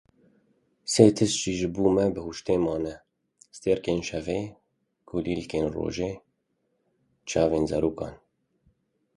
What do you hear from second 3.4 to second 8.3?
Stêrkên şevê, Kulîlkên rojê, Çavên zarokan.